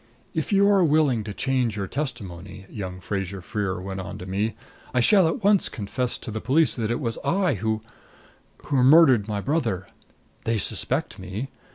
[0.33, 4.55] "If you are willing to change your testimony," young Fraser Freer went on to me,
[4.95, 7.83] "I shall at once confess to the police that it was I who
[8.65, 9.89] who murdered my brother.
[10.43, 11.49] They suspect me.